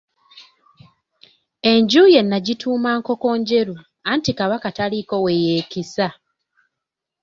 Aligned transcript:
Enju 1.71 2.03
ye 2.13 2.21
n'agituuma 2.23 2.89
Nkokonjeru, 2.99 3.75
anti 4.11 4.31
Kabaka 4.39 4.67
taliiko 4.77 5.15
we 5.23 5.33
yeekisa. 5.45 6.07